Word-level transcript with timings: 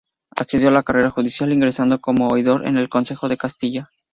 Accedió 0.35 0.69
a 0.69 0.71
la 0.71 0.81
carrera 0.81 1.11
judicial, 1.11 1.53
ingresando 1.53 2.01
como 2.01 2.27
oidor 2.29 2.65
en 2.65 2.75
el 2.75 2.89
Consejo 2.89 3.29
de 3.29 3.37
Castilla. 3.37 3.91